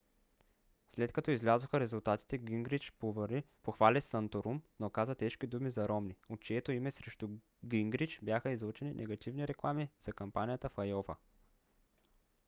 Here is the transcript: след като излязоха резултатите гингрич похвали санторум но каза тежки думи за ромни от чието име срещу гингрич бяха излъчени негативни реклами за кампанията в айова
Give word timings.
след 0.89 1.11
като 1.11 1.31
излязоха 1.31 1.79
резултатите 1.79 2.37
гингрич 2.37 2.93
похвали 3.63 4.01
санторум 4.01 4.61
но 4.79 4.89
каза 4.89 5.15
тежки 5.15 5.47
думи 5.47 5.69
за 5.69 5.87
ромни 5.89 6.17
от 6.29 6.41
чието 6.41 6.71
име 6.71 6.91
срещу 6.91 7.29
гингрич 7.65 8.19
бяха 8.23 8.51
излъчени 8.51 8.93
негативни 8.93 9.47
реклами 9.47 9.89
за 10.01 10.13
кампанията 10.13 10.69
в 10.69 10.77
айова 10.77 11.15